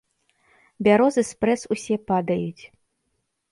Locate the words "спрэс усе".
1.31-1.95